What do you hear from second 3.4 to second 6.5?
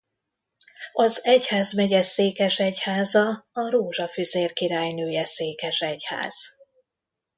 a Rózsafüzér királynője-székesegyház.